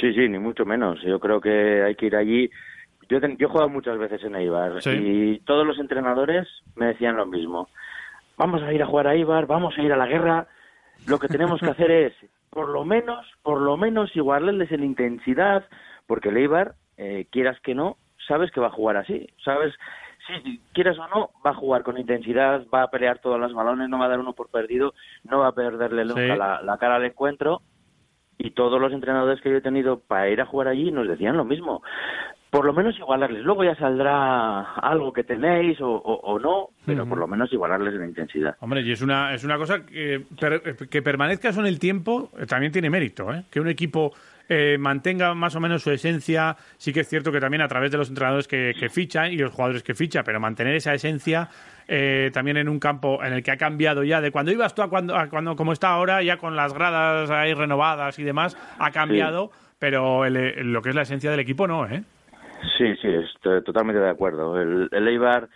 Sí, 0.00 0.12
sí, 0.14 0.28
ni 0.28 0.38
mucho 0.38 0.64
menos. 0.64 1.00
Yo 1.02 1.20
creo 1.20 1.40
que 1.40 1.82
hay 1.82 1.94
que 1.94 2.06
ir 2.06 2.16
allí. 2.16 2.50
Yo, 3.08 3.18
yo 3.20 3.46
he 3.46 3.50
jugado 3.50 3.68
muchas 3.68 3.98
veces 3.98 4.22
en 4.24 4.34
Eibar 4.34 4.82
Sí. 4.82 4.90
y 4.90 5.38
todos 5.40 5.66
los 5.66 5.78
entrenadores 5.78 6.48
me 6.76 6.86
decían 6.86 7.16
lo 7.16 7.26
mismo. 7.26 7.68
Vamos 8.36 8.62
a 8.62 8.72
ir 8.72 8.82
a 8.82 8.86
jugar 8.86 9.06
a 9.06 9.14
Eibar, 9.14 9.46
vamos 9.46 9.76
a 9.78 9.82
ir 9.82 9.92
a 9.92 9.96
la 9.96 10.06
guerra. 10.06 10.46
Lo 11.06 11.18
que 11.18 11.28
tenemos 11.28 11.60
que 11.60 11.68
hacer 11.70 11.90
es, 11.90 12.12
por 12.50 12.68
lo 12.70 12.84
menos, 12.84 13.24
por 13.42 13.60
lo 13.60 13.76
menos 13.76 14.14
igualarles 14.16 14.72
en 14.72 14.82
intensidad, 14.84 15.64
porque 16.06 16.30
el 16.30 16.38
Eibar, 16.38 16.74
eh, 16.96 17.26
quieras 17.30 17.58
que 17.60 17.74
no, 17.74 17.96
sabes 18.26 18.50
que 18.50 18.60
va 18.60 18.68
a 18.68 18.70
jugar 18.78 18.96
así. 18.96 19.26
Sabes, 19.44 19.74
si 20.26 20.60
quieras 20.72 20.98
o 20.98 21.06
no, 21.08 21.30
va 21.44 21.50
a 21.50 21.54
jugar 21.54 21.82
con 21.82 21.98
intensidad, 21.98 22.64
va 22.72 22.82
a 22.84 22.88
pelear 22.90 23.18
todos 23.18 23.38
los 23.38 23.52
balones, 23.54 23.88
no 23.88 23.98
va 23.98 24.06
a 24.06 24.08
dar 24.08 24.20
uno 24.20 24.32
por 24.32 24.48
perdido, 24.50 24.94
no 25.24 25.40
va 25.40 25.48
a 25.48 25.52
perderle 25.52 26.04
nunca 26.04 26.20
Sí. 26.22 26.38
la, 26.38 26.62
la 26.62 26.78
cara 26.78 26.96
al 26.96 27.04
encuentro 27.04 27.60
y 28.38 28.50
todos 28.52 28.80
los 28.80 28.92
entrenadores 28.92 29.40
que 29.40 29.50
yo 29.50 29.56
he 29.58 29.60
tenido 29.60 30.00
para 30.00 30.28
ir 30.28 30.40
a 30.40 30.46
jugar 30.46 30.68
allí 30.68 30.90
nos 30.90 31.06
decían 31.08 31.36
lo 31.36 31.44
mismo. 31.44 31.82
Por 32.50 32.64
lo 32.66 32.72
menos 32.72 32.96
igualarles. 32.98 33.42
Luego 33.42 33.64
ya 33.64 33.74
saldrá 33.74 34.74
algo 34.74 35.12
que 35.12 35.24
tenéis 35.24 35.80
o, 35.80 35.88
o- 35.90 36.20
o 36.34 36.38
no, 36.38 36.68
pero 36.86 37.04
por 37.04 37.18
lo 37.18 37.26
menos 37.26 37.52
igualarles 37.52 37.94
en 37.94 38.00
la 38.00 38.06
intensidad. 38.06 38.56
Hombre, 38.60 38.82
y 38.82 38.92
es 38.92 39.02
una, 39.02 39.34
es 39.34 39.42
una 39.42 39.58
cosa 39.58 39.84
que, 39.84 40.22
per- 40.38 40.62
que 40.88 41.02
permanezca 41.02 41.48
eso 41.48 41.58
en 41.60 41.66
el 41.66 41.80
tiempo 41.80 42.30
eh, 42.38 42.46
también 42.46 42.70
tiene 42.70 42.90
mérito, 42.90 43.32
¿eh? 43.34 43.42
Que 43.50 43.58
un 43.58 43.66
equipo 43.68 44.12
eh, 44.48 44.76
mantenga 44.78 45.34
más 45.34 45.54
o 45.56 45.60
menos 45.60 45.82
su 45.82 45.90
esencia. 45.90 46.56
Sí 46.76 46.92
que 46.92 47.00
es 47.00 47.08
cierto 47.08 47.32
que 47.32 47.40
también 47.40 47.62
a 47.62 47.68
través 47.68 47.90
de 47.90 47.98
los 47.98 48.08
entrenadores 48.08 48.46
que, 48.48 48.74
que 48.78 48.88
fichan 48.88 49.32
y 49.32 49.36
los 49.36 49.52
jugadores 49.52 49.82
que 49.82 49.94
ficha, 49.94 50.22
pero 50.22 50.40
mantener 50.40 50.74
esa 50.76 50.94
esencia 50.94 51.48
eh, 51.88 52.30
también 52.32 52.56
en 52.56 52.68
un 52.68 52.78
campo 52.78 53.22
en 53.24 53.32
el 53.32 53.42
que 53.42 53.50
ha 53.50 53.56
cambiado 53.56 54.02
ya 54.04 54.20
de 54.20 54.30
cuando 54.30 54.50
ibas 54.52 54.74
tú 54.74 54.82
a 54.82 54.88
cuando, 54.88 55.16
a 55.16 55.28
cuando 55.28 55.54
como 55.56 55.72
está 55.72 55.88
ahora, 55.90 56.22
ya 56.22 56.36
con 56.38 56.56
las 56.56 56.72
gradas 56.72 57.30
ahí 57.30 57.52
renovadas 57.54 58.18
y 58.18 58.22
demás, 58.24 58.56
ha 58.78 58.90
cambiado, 58.90 59.50
pero 59.78 60.24
el- 60.24 60.36
el- 60.36 60.72
lo 60.72 60.80
que 60.82 60.88
es 60.90 60.94
la 60.94 61.02
esencia 61.02 61.30
del 61.30 61.40
equipo 61.40 61.66
no, 61.66 61.86
¿eh? 61.86 62.02
Sí, 62.78 62.94
sí, 63.02 63.08
estoy 63.08 63.62
totalmente 63.62 64.00
de 64.00 64.08
acuerdo. 64.08 64.58
El, 64.60 64.88
el 64.90 65.08
Eibar, 65.08 65.48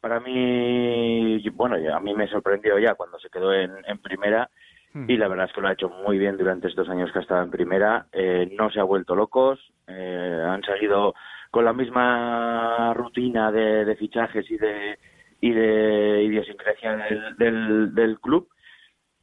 para 0.00 0.20
mí, 0.20 1.42
bueno, 1.50 1.78
ya- 1.78 1.96
a 1.96 2.00
mí 2.00 2.14
me 2.14 2.26
sorprendió 2.28 2.78
ya 2.78 2.94
cuando 2.94 3.18
se 3.18 3.28
quedó 3.28 3.52
en, 3.52 3.70
en 3.86 3.98
primera 3.98 4.48
y 5.08 5.16
la 5.16 5.28
verdad 5.28 5.46
es 5.46 5.52
que 5.52 5.60
lo 5.60 5.68
ha 5.68 5.72
hecho 5.72 5.88
muy 5.88 6.18
bien 6.18 6.36
durante 6.36 6.68
estos 6.68 6.88
años 6.88 7.10
que 7.12 7.18
ha 7.18 7.22
estado 7.22 7.42
en 7.42 7.50
primera. 7.50 8.06
Eh, 8.12 8.50
no 8.58 8.70
se 8.70 8.80
ha 8.80 8.84
vuelto 8.84 9.14
locos, 9.14 9.60
eh, 9.86 10.42
han 10.44 10.62
seguido 10.62 11.14
con 11.50 11.64
la 11.64 11.72
misma 11.72 12.92
rutina 12.94 13.50
de, 13.52 13.94
fichajes 13.96 14.50
y 14.50 14.56
de 14.56 14.98
y 15.40 15.50
de 15.52 16.22
idiosincrasia 16.24 16.96
del, 16.96 17.36
del, 17.36 17.94
del 17.94 18.18
club 18.20 18.48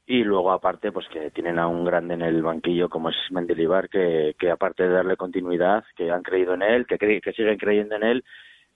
y 0.06 0.24
luego 0.24 0.52
aparte 0.52 0.92
pues 0.92 1.08
que 1.10 1.32
tienen 1.32 1.58
a 1.58 1.68
un 1.68 1.86
grande 1.86 2.14
en 2.14 2.22
el 2.22 2.44
banquillo 2.44 2.88
como 2.90 3.10
es 3.10 3.16
Mendilibar 3.32 3.90
que, 3.90 4.36
que 4.38 4.52
aparte 4.52 4.84
de 4.84 4.90
darle 4.94 5.16
continuidad 5.16 5.84
que 5.96 6.12
han 6.12 6.22
creído 6.22 6.54
en 6.54 6.62
él 6.62 6.86
que 6.86 7.00
cre- 7.00 7.22
que 7.22 7.34
siguen 7.34 7.58
creyendo 7.58 7.96
en 7.96 8.04
él 8.04 8.24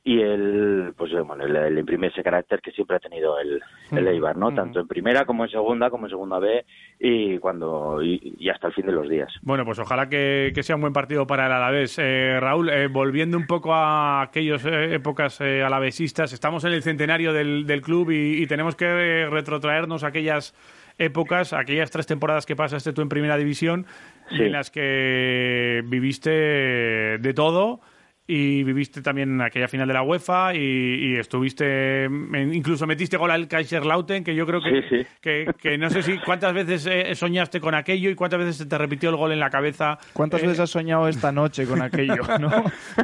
y 0.10 0.22
él 0.22 0.94
pues 0.98 1.12
eh, 1.12 1.20
bueno 1.20 1.46
le, 1.46 1.70
le 1.70 1.82
imprime 1.82 2.08
ese 2.08 2.24
carácter 2.24 2.62
que 2.62 2.72
siempre 2.72 2.96
ha 2.96 3.00
tenido 3.00 3.38
el, 3.40 3.62
el 3.92 4.08
Eibar 4.08 4.38
no 4.38 4.54
tanto 4.54 4.80
en 4.80 4.88
primera 4.88 5.26
como 5.26 5.44
en 5.44 5.50
segunda 5.50 5.90
como 5.90 6.06
en 6.06 6.12
segunda 6.12 6.40
B 6.40 6.64
y 6.98 7.38
cuando 7.40 8.02
y, 8.02 8.36
y 8.40 8.48
hasta 8.50 8.68
el 8.68 8.74
fin 8.74 8.86
de 8.86 8.94
los 8.94 9.10
días. 9.10 9.30
Bueno, 9.42 9.66
pues 9.66 9.80
ojalá 9.80 10.08
que, 10.08 10.54
que 10.56 10.64
sea 10.64 10.76
un 10.78 10.82
buen 10.82 10.94
partido 10.94 11.28
para 11.28 11.48
el 11.48 11.52
Alavés. 11.52 12.00
Eh, 12.00 12.38
Raúl, 12.40 12.70
eh, 12.70 12.88
volviendo 12.88 13.36
un 13.38 13.48
poco 13.48 13.74
a 13.74 14.22
aquellas 14.22 14.66
eh, 14.66 14.96
épocas 14.96 15.42
eh, 15.42 15.62
alavesistas, 15.62 16.32
estamos 16.32 16.64
en 16.64 16.72
el 16.72 16.84
centenario 16.84 17.34
del, 17.34 17.66
del 17.68 17.82
club 17.82 18.12
y, 18.12 18.42
y 18.42 18.48
tenemos 18.48 18.78
que 18.78 18.86
eh, 18.86 19.30
retrotraernos 19.30 20.06
a 20.06 20.08
aquellas 20.08 20.56
épocas, 20.98 21.52
aquellas 21.52 21.92
tres 21.92 22.08
temporadas 22.08 22.46
que 22.46 22.56
pasaste 22.56 22.94
tú 22.94 23.02
en 23.02 23.10
Primera 23.10 23.36
División, 23.36 23.86
Sí. 24.30 24.44
en 24.44 24.52
las 24.54 24.72
que 24.72 25.82
viviste 25.86 26.30
de 26.30 27.34
todo 27.34 27.80
y 28.30 28.62
viviste 28.64 29.02
también 29.02 29.40
aquella 29.40 29.70
final 29.70 29.88
de 29.88 29.94
la 29.94 30.02
UEFA 30.04 30.54
y, 30.54 30.58
y 30.60 31.16
estuviste, 31.16 32.10
incluso 32.52 32.86
metiste 32.86 33.16
gol 33.16 33.32
al 33.32 33.48
Kaiserslautern, 33.48 34.24
que 34.26 34.36
yo 34.36 34.46
creo 34.46 34.62
que, 34.62 34.82
Sí, 34.82 34.88
sí. 34.90 35.08
que, 35.22 35.46
que 35.58 35.78
no 35.78 35.90
sé 35.90 36.04
si 36.04 36.18
cuántas 36.20 36.54
veces 36.54 36.86
eh, 36.88 37.16
soñaste 37.16 37.62
con 37.62 37.74
aquello 37.74 38.10
y 38.10 38.16
cuántas 38.16 38.40
veces 38.40 38.58
se 38.58 38.66
te 38.66 38.78
repitió 38.78 39.10
el 39.10 39.16
gol 39.16 39.32
en 39.32 39.40
la 39.40 39.50
cabeza. 39.50 39.98
¿Cuántas 40.12 40.44
Eh, 40.44 40.48
veces 40.48 40.60
has 40.60 40.70
soñado 40.70 41.08
esta 41.08 41.32
noche 41.32 41.66
con 41.66 41.82
aquello, 41.82 42.16
no? 42.40 42.50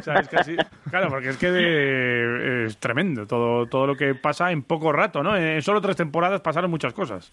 ¿sabes? 0.02 0.28
Casi- 0.28 0.56
claro, 0.90 1.08
porque 1.08 1.30
es 1.30 1.38
que 1.38 1.50
de- 1.50 2.64
es 2.66 2.76
tremendo 2.78 3.26
todo, 3.26 3.66
todo 3.66 3.86
lo 3.86 3.96
que 3.96 4.14
pasa 4.14 4.52
en 4.52 4.62
poco 4.62 4.92
rato, 4.92 5.22
¿no? 5.22 5.34
En 5.36 5.62
solo 5.62 5.80
tres 5.80 5.96
temporadas 5.96 6.42
pasaron 6.42 6.70
muchas 6.70 6.92
cosas. 6.92 7.32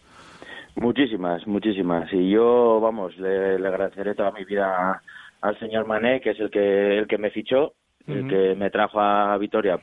Muchísimas, 0.75 1.45
muchísimas. 1.47 2.11
Y 2.13 2.29
yo, 2.29 2.79
vamos, 2.79 3.17
le, 3.17 3.55
agradeceré 3.55 4.15
toda 4.15 4.31
mi 4.31 4.45
vida 4.45 5.01
al 5.41 5.59
señor 5.59 5.85
Mané, 5.87 6.21
que 6.21 6.29
es 6.29 6.39
el 6.39 6.49
que, 6.49 6.99
el 6.99 7.07
que 7.07 7.17
me 7.17 7.29
fichó, 7.31 7.73
el 8.07 8.27
que 8.27 8.55
me 8.55 8.69
trajo 8.69 8.99
a 8.99 9.37
Vitoria. 9.37 9.79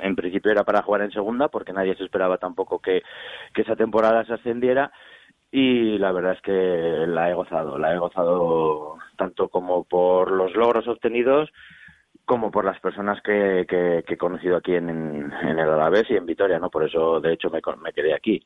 En 0.00 0.16
principio 0.16 0.50
era 0.50 0.64
para 0.64 0.82
jugar 0.82 1.02
en 1.02 1.10
segunda, 1.10 1.48
porque 1.48 1.72
nadie 1.72 1.94
se 1.96 2.04
esperaba 2.04 2.38
tampoco 2.38 2.80
que, 2.80 3.02
que 3.52 3.62
esa 3.62 3.76
temporada 3.76 4.24
se 4.24 4.34
ascendiera. 4.34 4.92
Y 5.50 5.98
la 5.98 6.10
verdad 6.10 6.32
es 6.32 6.40
que 6.40 7.04
la 7.06 7.30
he 7.30 7.34
gozado, 7.34 7.78
la 7.78 7.94
he 7.94 7.98
gozado 7.98 8.96
tanto 9.16 9.48
como 9.48 9.84
por 9.84 10.32
los 10.32 10.54
logros 10.54 10.88
obtenidos, 10.88 11.50
como 12.24 12.50
por 12.50 12.64
las 12.64 12.80
personas 12.80 13.20
que, 13.22 13.64
que, 13.68 14.04
he 14.06 14.16
conocido 14.16 14.56
aquí 14.56 14.74
en, 14.74 14.88
en, 14.88 15.32
el 15.32 15.60
Alavés 15.60 16.10
y 16.10 16.16
en 16.16 16.26
Vitoria, 16.26 16.58
¿no? 16.58 16.70
Por 16.70 16.84
eso, 16.84 17.20
de 17.20 17.34
hecho, 17.34 17.50
me, 17.50 17.60
me 17.82 17.92
quedé 17.92 18.14
aquí. 18.14 18.42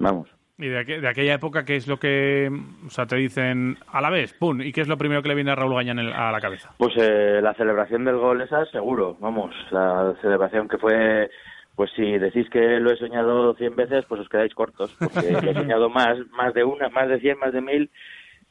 Vamos. 0.00 0.28
¿Y 0.58 0.68
de, 0.68 0.84
de, 0.84 1.08
aquella 1.08 1.34
época 1.34 1.64
qué 1.64 1.76
es 1.76 1.88
lo 1.88 1.96
que, 1.96 2.50
o 2.86 2.90
sea, 2.90 3.06
te 3.06 3.16
dicen 3.16 3.78
a 3.90 4.00
la 4.00 4.10
vez, 4.10 4.34
pum, 4.34 4.60
y 4.60 4.70
qué 4.72 4.82
es 4.82 4.88
lo 4.88 4.98
primero 4.98 5.22
que 5.22 5.28
le 5.28 5.34
viene 5.34 5.50
a 5.50 5.54
Raúl 5.54 5.74
Gañán 5.74 5.98
a 5.98 6.30
la 6.30 6.40
cabeza? 6.40 6.74
Pues 6.76 6.92
eh, 6.98 7.40
la 7.42 7.54
celebración 7.54 8.04
del 8.04 8.18
gol 8.18 8.42
esa, 8.42 8.64
seguro, 8.66 9.16
vamos, 9.18 9.54
la 9.70 10.14
celebración 10.20 10.68
que 10.68 10.76
fue, 10.78 11.30
pues 11.74 11.90
si 11.96 12.18
decís 12.18 12.48
que 12.50 12.78
lo 12.80 12.92
he 12.92 12.96
soñado 12.96 13.54
cien 13.54 13.74
veces, 13.74 14.04
pues 14.06 14.20
os 14.20 14.28
quedáis 14.28 14.54
cortos, 14.54 14.94
porque 14.98 15.32
lo 15.32 15.50
he 15.50 15.54
soñado 15.62 15.88
más, 15.88 16.18
más 16.32 16.52
de 16.52 16.64
una, 16.64 16.90
más 16.90 17.08
de 17.08 17.18
cien, 17.20 17.38
más 17.38 17.52
de 17.52 17.62
mil, 17.62 17.90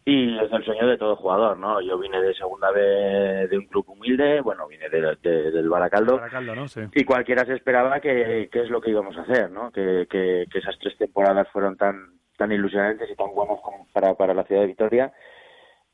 y 0.04 0.38
es 0.38 0.52
el 0.52 0.64
sueño 0.66 0.88
de 0.88 0.98
todo 0.98 1.16
jugador, 1.16 1.58
¿no? 1.58 1.80
Yo 1.82 1.98
vine 2.00 2.22
de 2.22 2.34
segunda 2.34 2.72
vez 2.72 3.50
de 3.50 3.58
un 3.58 3.66
club 3.68 3.86
humilde, 3.90 4.42
bueno, 4.42 4.68
vine 4.68 4.90
del 4.90 5.70
Baracaldo, 5.70 6.20
¿no? 6.56 6.68
sí. 6.68 6.82
y 6.94 7.04
cualquiera 7.04 7.46
se 7.46 7.54
esperaba 7.54 8.00
que, 8.00 8.50
es 8.52 8.70
lo 8.70 8.82
que 8.82 8.90
íbamos 8.90 9.16
a 9.18 9.22
hacer, 9.22 9.52
¿no? 9.52 9.72
Que, 9.72 10.08
que, 10.10 10.48
esas 10.54 10.78
tres 10.80 10.98
temporadas 10.98 11.48
fueron 11.52 11.78
tan 11.78 12.20
tan 12.38 12.52
ilusionantes 12.52 13.08
y 13.12 13.16
tan 13.16 13.32
buenas 13.36 13.60
como 13.62 13.88
para, 13.94 14.16
para 14.16 14.34
la 14.34 14.44
ciudad 14.44 14.62
de 14.62 14.68
Vitoria 14.68 15.14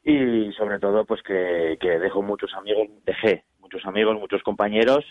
y 0.01 0.53
sobre 0.53 0.79
todo 0.79 1.03
pues 1.03 1.21
que, 1.21 1.77
que 1.81 1.99
dejo 1.99 2.21
muchos 2.21 2.53
amigos, 2.53 2.87
dejé 3.05 3.43
muchos 3.67 3.85
amigos, 3.85 4.17
muchos 4.17 4.41
compañeros 4.43 5.03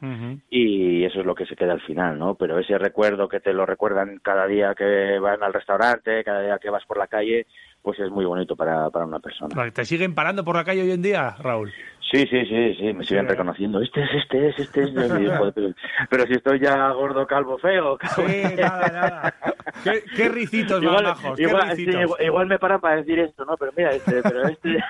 y 0.49 1.05
eso 1.05 1.21
es 1.21 1.27
lo 1.27 1.35
que 1.35 1.45
se 1.45 1.57
queda 1.57 1.75
al 1.75 1.83
final, 1.83 2.19
¿no? 2.19 2.37
Pero 2.37 2.59
ese 2.59 2.79
recuerdo 2.79 3.29
que 3.29 3.41
te 3.41 3.53
lo 3.53 3.67
recuerdan 3.67 4.19
cada 4.23 4.47
día 4.47 4.75
que 4.75 5.19
van 5.19 5.43
al 5.43 5.53
restaurante, 5.53 6.25
cada 6.25 6.41
día 6.41 6.59
que 6.59 6.71
vas 6.71 6.87
por 6.87 6.97
la 6.97 7.07
calle, 7.07 7.47
pues 7.87 8.01
es 8.01 8.11
muy 8.11 8.25
bonito 8.25 8.57
para, 8.57 8.91
para 8.91 9.05
una 9.05 9.21
persona. 9.21 9.71
¿Te 9.71 9.85
siguen 9.85 10.13
parando 10.13 10.43
por 10.45 10.57
la 10.57 10.65
calle 10.65 10.83
hoy 10.83 10.91
en 10.91 11.03
día, 11.03 11.37
Raúl? 11.39 11.73
Sí, 12.11 12.25
sí, 12.29 12.47
sí, 12.47 12.75
sí, 12.77 12.93
me 12.93 13.05
siguen 13.05 13.27
reconociendo. 13.27 13.83
Este 13.83 14.03
es, 14.03 14.11
este 14.15 14.49
es, 14.49 14.59
este 14.59 14.83
es. 14.85 14.91
pero, 16.09 16.27
si 16.27 16.35
estoy 16.35 16.61
ya 16.61 16.91
gordo, 16.91 17.27
calvo, 17.27 17.59
feo. 17.59 17.99
Sí, 18.15 18.43
nada, 18.57 18.89
nada. 18.89 19.35
¿Qué, 19.83 20.05
qué 20.15 20.29
ricitos 20.29 20.81
igual, 20.83 21.03
más 21.03 21.23
bajos? 21.23 21.41
Igual, 21.41 21.77
igual, 22.21 22.47
me 22.47 22.59
paran 22.61 22.81
para 22.81 22.97
decir 22.97 23.19
esto, 23.19 23.45
¿no? 23.45 23.57
Pero 23.57 23.73
mira, 23.77 23.91
este, 23.91 24.23
pero 24.23 24.47
este... 24.49 24.79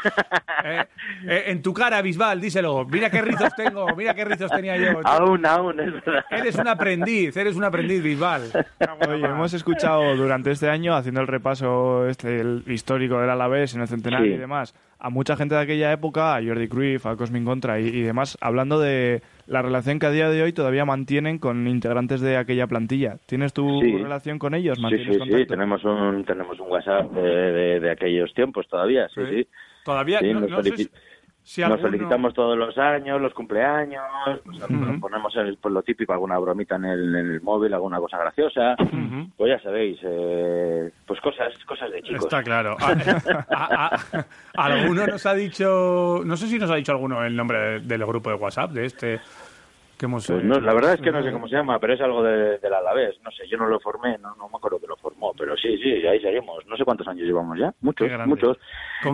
Eh, 0.65 0.85
eh, 1.29 1.45
en 1.47 1.63
tu 1.63 1.73
cara, 1.73 2.03
Bisbal, 2.03 2.41
díselo. 2.41 2.85
Mira 2.87 3.11
qué 3.11 3.23
rizos 3.23 3.55
tengo, 3.55 3.87
mira 3.95 4.15
qué 4.15 4.25
rizos 4.25 4.51
tenía 4.51 4.77
yo. 4.77 5.01
Aún, 5.05 5.47
aún, 5.47 5.79
es 5.79 5.93
verdad. 5.93 6.25
Eres 6.31 6.57
un 6.57 6.67
aprendiz, 6.67 7.37
eres 7.37 7.55
un 7.57 7.63
aprendiz, 7.63 8.03
Bisbal. 8.03 8.43
Oye, 9.09 9.25
hemos 9.25 9.55
escuchado 9.55 10.17
durante 10.17 10.51
este 10.51 10.69
año, 10.69 10.97
haciendo 10.97 11.21
el 11.21 11.29
repaso 11.29 12.09
este 12.09 12.41
el 12.41 12.65
histórico 12.67 13.21
del 13.21 13.31
Alavés 13.31 13.75
en 13.75 13.83
el 13.83 13.89
centenario 13.89 14.35
y 14.35 14.39
demás, 14.39 14.75
a 14.99 15.11
mucha 15.11 15.37
gente 15.37 15.55
de 15.55 15.61
aquella 15.61 15.93
época, 15.93 16.37
a 16.37 16.43
Jordi 16.43 16.69
Cruyff, 16.69 17.07
a 17.07 17.17
Cosmin 17.17 17.45
Contra 17.45 17.79
y, 17.81 18.03
demás, 18.03 18.39
hablando 18.41 18.81
de 18.81 19.23
la 19.47 19.63
relación 19.63 19.99
que 19.99 20.07
a 20.07 20.11
día 20.11 20.29
de 20.29 20.43
hoy 20.43 20.53
todavía 20.53 20.85
mantienen 20.85 21.39
con 21.39 21.67
integrantes 21.69 22.21
de 22.21 22.37
aquella 22.37 22.67
plantilla. 22.67 23.19
¿Tienes 23.27 23.53
tu 23.53 23.81
relación 23.81 24.39
con 24.39 24.55
ellos? 24.55 24.79
Sí, 24.79 24.99
sí, 25.05 25.19
sí, 25.31 25.47
tenemos 25.47 25.85
un, 25.85 26.25
tenemos 26.25 26.59
un 26.59 26.71
WhatsApp 26.71 27.11
de, 27.13 27.81
de, 27.81 27.91
aquellos 27.91 28.33
tiempos 28.35 28.67
todavía, 28.69 29.09
sí, 29.15 29.21
sí. 29.29 29.49
Todavía, 29.85 30.21
no, 30.21 30.41
nos 31.59 31.81
felicitamos 31.81 32.35
todos 32.35 32.59
los 32.59 32.77
años, 32.77 33.21
los 33.21 33.33
cumpleaños, 33.33 34.03
pues, 34.45 34.59
ponemos 35.01 35.35
el, 35.37 35.57
pues, 35.59 35.73
lo 35.73 35.83
típico, 35.83 36.13
alguna 36.13 36.39
bromita 36.39 36.77
en 36.77 36.87
el, 36.87 37.15
en 37.15 37.31
el 37.33 37.41
móvil, 37.41 37.73
alguna 37.73 37.99
cosa 37.99 38.19
graciosa. 38.19 38.77
Pues 39.37 39.51
ya 39.51 39.63
sabéis, 39.63 39.99
eh, 40.03 40.91
pues 41.07 41.21
cosas, 41.21 41.53
cosas 41.65 41.91
de 41.93 42.03
chicos. 42.03 42.25
Está 42.25 42.43
claro. 42.43 42.77
alguno 44.55 45.07
nos 45.07 45.27
ha 45.27 45.35
dicho, 45.35 46.23
no 46.25 46.37
sé 46.37 46.49
si 46.49 46.59
nos 46.59 46.71
ha 46.71 46.77
dicho 46.77 46.93
alguno 46.93 47.25
el 47.25 47.37
nombre 47.37 47.81
del 47.81 48.05
grupo 48.05 48.31
de 48.31 48.37
WhatsApp 48.37 48.73
de 48.73 48.87
este 48.87 49.21
pues 49.99 50.31
no, 50.45 50.61
la 50.61 50.75
verdad 50.75 50.95
es 50.95 51.01
que 51.01 51.11
no 51.11 51.23
sé 51.23 51.33
cómo 51.33 51.49
se 51.49 51.57
llama, 51.57 51.79
pero 51.79 51.95
es 51.95 52.01
algo 52.01 52.23
de, 52.23 52.59
del 52.59 52.75
Alavés. 52.75 53.17
No 53.23 53.31
sé, 53.31 53.49
yo 53.49 53.57
no 53.57 53.67
lo 53.67 53.81
formé, 53.81 54.19
no, 54.19 54.35
no 54.37 54.49
me 54.49 54.57
acuerdo 54.57 54.79
que 54.79 54.87
lo 54.87 54.97
formó, 54.97 55.33
pero 55.37 55.57
sí, 55.57 55.79
sí, 55.79 56.07
ahí 56.07 56.21
seguimos. 56.21 56.67
No 56.67 56.77
sé 56.77 56.85
cuántos 56.85 57.09
años 57.09 57.27
llevamos 57.27 57.59
ya, 57.59 57.73
muchos, 57.81 58.09
muchos. 58.27 58.59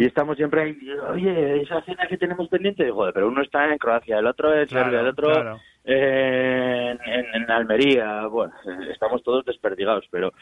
Y 0.00 0.04
estamos 0.04 0.36
siempre 0.36 0.62
ahí, 0.62 0.78
oye, 1.10 1.62
esa 1.62 1.80
cena 1.82 2.06
que 2.08 2.16
tenemos 2.16 2.48
pendiente, 2.48 2.90
joder, 2.90 3.14
pero 3.14 3.28
uno 3.28 3.42
está 3.42 3.70
en 3.70 3.78
Croacia, 3.78 4.18
el 4.18 4.26
otro 4.26 4.52
en 4.54 4.68
Serbia, 4.68 5.00
el 5.00 5.08
otro 5.08 5.58
en, 5.84 6.98
en, 7.04 7.50
Almería. 7.50 8.26
Bueno, 8.26 8.52
estamos 8.90 9.22
todos 9.22 9.44
desperdigados, 9.44 10.04
pero 10.10 10.32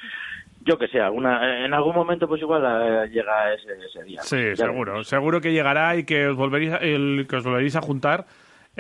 yo 0.64 0.78
que 0.78 0.88
sé, 0.88 1.00
alguna, 1.00 1.66
en 1.66 1.74
algún 1.74 1.94
momento 1.94 2.26
pues 2.26 2.40
igual 2.40 2.62
eh, 2.64 3.10
llega 3.10 3.52
ese, 3.52 3.72
ese 3.84 4.04
día. 4.04 4.22
Sí, 4.22 4.56
seguro, 4.56 5.04
seguro 5.04 5.40
que 5.42 5.52
llegará 5.52 5.96
y 5.96 6.04
que 6.04 6.28
os 6.28 6.36
volveréis, 6.36 6.72
el, 6.80 7.26
que 7.28 7.36
os 7.36 7.44
volveréis 7.44 7.76
a 7.76 7.82
juntar 7.82 8.24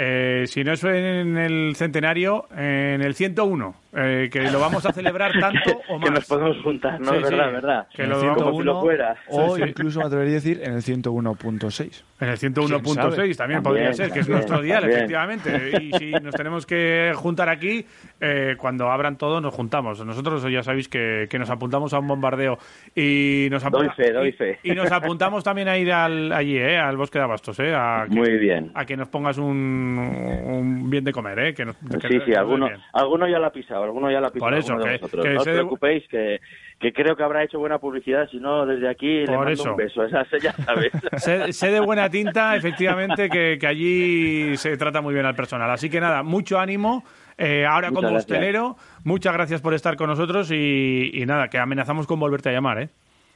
eh, 0.02 0.46
si 0.46 0.64
no 0.64 0.72
es 0.72 0.82
en 0.84 1.36
el 1.36 1.76
centenario, 1.76 2.48
en 2.56 3.02
el 3.02 3.14
101, 3.14 3.74
eh, 3.94 4.28
que 4.30 4.50
lo 4.50 4.60
vamos 4.60 4.84
a 4.86 4.92
celebrar 4.92 5.32
tanto 5.40 5.82
o 5.88 5.98
más. 5.98 6.08
Que 6.08 6.14
nos 6.14 6.26
podemos 6.26 6.62
juntar, 6.62 7.00
¿no? 7.00 7.14
es 7.14 7.22
verdad, 7.22 7.52
verdad. 7.52 7.86
Que 7.94 8.06
lo, 8.06 8.20
101, 8.20 8.80
fuera. 8.80 9.16
O 9.28 9.58
incluso 9.58 10.00
me 10.00 10.06
atrevería 10.06 10.32
a 10.32 10.34
decir 10.34 10.60
en 10.62 10.74
el 10.74 10.82
101.6. 10.82 12.04
En 12.20 12.28
el 12.28 12.36
101.6 12.36 13.36
también, 13.36 13.62
podría 13.62 13.92
ser, 13.92 14.10
que 14.10 14.20
es 14.20 14.28
nuestro 14.28 14.60
dial, 14.60 14.84
efectivamente. 14.84 15.72
Y 15.80 15.92
si 15.98 16.10
nos 16.12 16.34
tenemos 16.34 16.66
que 16.66 17.12
juntar 17.14 17.48
aquí, 17.48 17.86
eh, 18.20 18.56
cuando 18.58 18.90
abran 18.90 19.16
todo 19.16 19.40
nos 19.40 19.54
juntamos. 19.54 20.04
Nosotros 20.04 20.44
ya 20.50 20.62
sabéis 20.62 20.88
que, 20.88 21.26
que 21.30 21.38
nos 21.38 21.48
apuntamos 21.48 21.94
a 21.94 21.98
un 21.98 22.06
bombardeo 22.06 22.58
y 22.94 23.48
nos, 23.50 23.62
doy 23.70 23.88
fe, 23.96 24.12
doy 24.12 24.32
fe. 24.32 24.58
Y, 24.62 24.72
nos 24.72 24.92
apuntamos 24.92 25.42
también 25.42 25.68
a 25.68 25.78
ir 25.78 25.92
al, 25.92 26.32
allí, 26.32 26.58
eh, 26.58 26.78
al 26.78 26.96
bosque 26.96 27.18
de 27.18 27.24
Abastos. 27.24 27.58
Eh, 27.60 27.74
a 27.74 28.06
Muy 28.08 28.38
bien. 28.38 28.70
A 28.74 28.84
que 28.84 28.96
nos 28.96 29.08
pongas 29.08 29.38
un 29.38 29.50
un, 29.50 30.90
bien 30.90 31.04
de 31.04 31.12
comer, 31.12 31.38
¿eh? 31.38 31.54
Que 31.54 31.64
sí, 31.64 32.20
sí, 32.24 32.34
alguno, 32.34 32.68
alguno 32.92 33.28
ya 33.28 33.38
la 33.38 33.48
ha 33.48 33.52
pisado, 33.52 33.79
alguno 33.82 34.10
ya 34.10 34.20
la 34.20 34.28
ha 34.28 34.30
pisado. 34.30 34.50
Por 34.50 34.58
eso, 34.58 34.76
que, 34.78 35.34
no 35.34 35.40
os 35.40 35.44
preocupéis, 35.44 36.08
que, 36.08 36.40
que 36.78 36.92
creo 36.92 37.16
que 37.16 37.22
habrá 37.22 37.44
hecho 37.44 37.58
buena 37.58 37.78
publicidad, 37.78 38.28
si 38.30 38.38
no, 38.38 38.66
desde 38.66 38.88
aquí 38.88 39.26
le 39.26 39.36
mando 39.36 39.62
un 39.62 39.76
beso, 39.76 40.04
esa 40.06 40.24
ya 40.42 40.52
sabes. 40.52 40.92
sé, 41.56 41.70
de 41.70 41.80
buena 41.80 42.08
tinta, 42.08 42.56
efectivamente, 42.56 43.28
que, 43.28 43.58
que, 43.60 43.66
allí 43.66 44.56
se 44.56 44.76
trata 44.76 45.00
muy 45.00 45.14
bien 45.14 45.26
al 45.26 45.34
personal. 45.34 45.70
Así 45.70 45.90
que 45.90 46.00
nada, 46.00 46.22
mucho 46.22 46.58
ánimo. 46.58 47.04
Eh, 47.38 47.64
ahora 47.64 47.90
como 47.90 48.08
hostelero, 48.14 48.76
muchas 49.04 49.32
gracias 49.32 49.62
por 49.62 49.72
estar 49.72 49.96
con 49.96 50.08
nosotros 50.08 50.50
y, 50.50 51.10
y 51.14 51.24
nada, 51.24 51.48
que 51.48 51.58
amenazamos 51.58 52.06
con 52.06 52.20
volverte 52.20 52.50
a 52.50 52.52
llamar, 52.52 52.82
¿eh? 52.82 52.90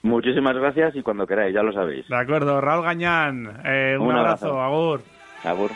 Muchísimas 0.04 0.54
gracias 0.54 0.94
y 0.96 1.02
cuando 1.02 1.26
queráis, 1.26 1.54
ya 1.54 1.62
lo 1.62 1.72
sabéis. 1.72 2.06
De 2.08 2.16
acuerdo, 2.16 2.60
Raúl 2.60 2.84
Gañán, 2.84 3.62
eh, 3.64 3.96
un, 3.98 4.10
abrazo, 4.10 4.48
abrazo, 4.48 4.62
agur. 4.62 5.00
Agur. 5.42 5.70